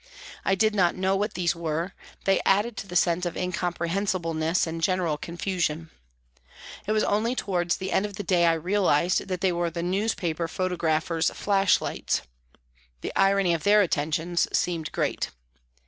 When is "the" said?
2.87-2.95, 7.77-7.91, 8.15-8.23, 9.69-9.83, 13.01-13.13